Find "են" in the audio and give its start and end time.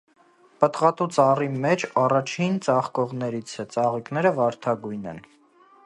5.15-5.23